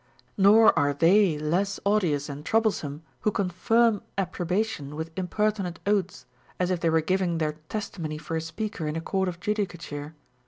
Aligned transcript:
Nor 0.35 0.75
are 0.79 0.95
they 0.95 1.37
less 1.37 1.79
odious 1.85 2.27
and 2.27 2.43
troublesome 2.43 3.03
who 3.19 3.29
confirm 3.29 4.01
approbation 4.17 4.95
with 4.95 5.11
impertinent 5.15 5.79
oaths, 5.85 6.25
as 6.59 6.71
if 6.71 6.79
they 6.79 6.89
were 6.89 7.01
giving 7.01 7.37
their 7.37 7.53
testimony 7.69 8.17
for 8.17 8.35
a 8.35 8.41
speaker 8.41 8.87
in 8.87 8.95
a 8.95 9.01
court 9.01 9.27
of 9.29 9.39
judica 9.39 9.77
ture. 9.77 10.15